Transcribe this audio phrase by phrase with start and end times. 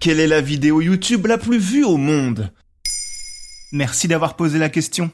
[0.00, 2.50] Quelle est la vidéo YouTube la plus vue au monde?
[3.72, 5.10] Merci d'avoir posé la question.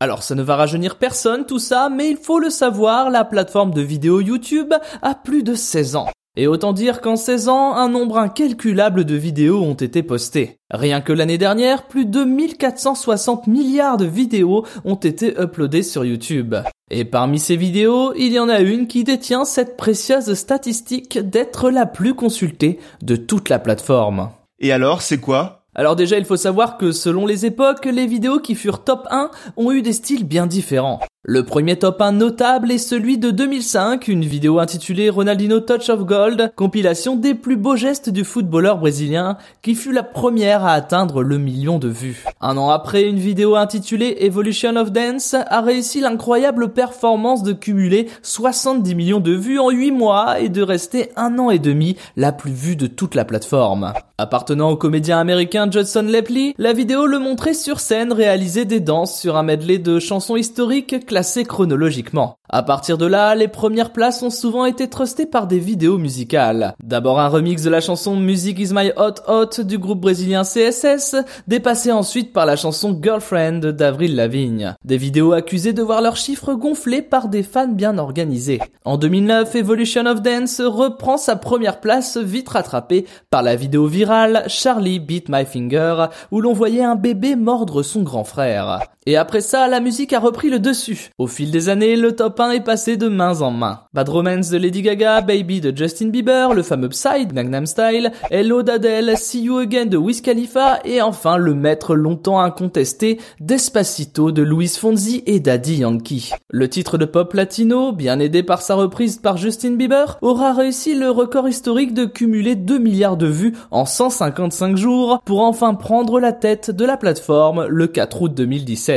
[0.00, 3.72] Alors ça ne va rajeunir personne tout ça, mais il faut le savoir, la plateforme
[3.72, 6.10] de vidéo YouTube a plus de 16 ans.
[6.34, 10.56] Et autant dire qu'en 16 ans, un nombre incalculable de vidéos ont été postées.
[10.70, 16.54] Rien que l'année dernière, plus de 1460 milliards de vidéos ont été uploadées sur YouTube.
[16.90, 21.68] Et parmi ces vidéos, il y en a une qui détient cette précieuse statistique d'être
[21.68, 24.30] la plus consultée de toute la plateforme.
[24.58, 25.66] Et alors, c'est quoi?
[25.74, 29.30] Alors déjà, il faut savoir que selon les époques, les vidéos qui furent top 1
[29.58, 31.00] ont eu des styles bien différents.
[31.24, 36.04] Le premier top 1 notable est celui de 2005, une vidéo intitulée Ronaldinho Touch of
[36.04, 41.22] Gold, compilation des plus beaux gestes du footballeur brésilien, qui fut la première à atteindre
[41.22, 42.24] le million de vues.
[42.40, 48.08] Un an après, une vidéo intitulée Evolution of Dance a réussi l'incroyable performance de cumuler
[48.22, 52.32] 70 millions de vues en 8 mois et de rester un an et demi la
[52.32, 53.92] plus vue de toute la plateforme.
[54.18, 59.20] Appartenant au comédien américain Judson Lepley, la vidéo le montrait sur scène réaliser des danses
[59.20, 62.38] sur un medley de chansons historiques classé chronologiquement.
[62.48, 66.74] À partir de là, les premières places ont souvent été trustées par des vidéos musicales.
[66.82, 71.16] D'abord un remix de la chanson Music is my hot hot du groupe brésilien CSS,
[71.46, 74.74] dépassé ensuite par la chanson Girlfriend d'Avril Lavigne.
[74.86, 78.62] Des vidéos accusées de voir leurs chiffres gonflés par des fans bien organisés.
[78.86, 84.44] En 2009, Evolution of Dance reprend sa première place vite rattrapée par la vidéo virale
[84.46, 88.80] Charlie Beat My Finger où l'on voyait un bébé mordre son grand frère.
[89.04, 91.10] Et après ça, la musique a repris le dessus.
[91.18, 93.80] Au fil des années, le top 1 est passé de main en main.
[93.92, 98.62] Bad Romance de Lady Gaga, Baby de Justin Bieber, le fameux Psy Gangnam Style, Hello
[98.62, 104.42] d'Adele, See You Again de Wiz Khalifa et enfin le maître longtemps incontesté Despacito de
[104.42, 106.30] Luis Fonzi et Daddy Yankee.
[106.48, 110.94] Le titre de pop latino, bien aidé par sa reprise par Justin Bieber, aura réussi
[110.94, 116.20] le record historique de cumuler 2 milliards de vues en 155 jours pour enfin prendre
[116.20, 118.91] la tête de la plateforme le 4 août 2017.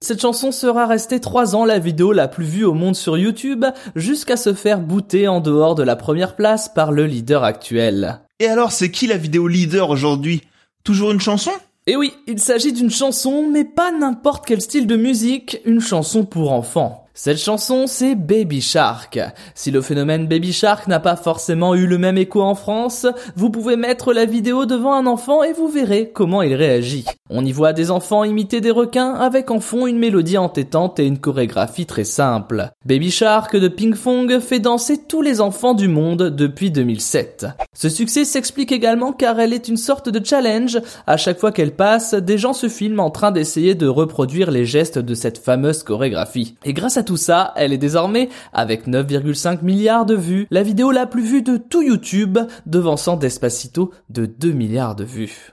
[0.00, 3.64] Cette chanson sera restée 3 ans la vidéo la plus vue au monde sur YouTube,
[3.96, 8.20] jusqu'à se faire booter en dehors de la première place par le leader actuel.
[8.38, 10.42] Et alors, c'est qui la vidéo leader aujourd'hui?
[10.84, 11.50] Toujours une chanson?
[11.86, 16.24] Eh oui, il s'agit d'une chanson, mais pas n'importe quel style de musique, une chanson
[16.24, 17.06] pour enfants.
[17.14, 19.18] Cette chanson, c'est Baby Shark.
[19.54, 23.50] Si le phénomène Baby Shark n'a pas forcément eu le même écho en France, vous
[23.50, 27.04] pouvez mettre la vidéo devant un enfant et vous verrez comment il réagit.
[27.32, 31.06] On y voit des enfants imiter des requins avec en fond une mélodie entêtante et
[31.06, 32.70] une chorégraphie très simple.
[32.84, 37.46] Baby Shark de Ping Fong fait danser tous les enfants du monde depuis 2007.
[37.72, 40.80] Ce succès s'explique également car elle est une sorte de challenge.
[41.06, 44.64] À chaque fois qu'elle passe, des gens se filment en train d'essayer de reproduire les
[44.64, 46.56] gestes de cette fameuse chorégraphie.
[46.64, 50.90] Et grâce à tout ça, elle est désormais, avec 9,5 milliards de vues, la vidéo
[50.90, 55.52] la plus vue de tout YouTube, devançant Despacito de 2 milliards de vues.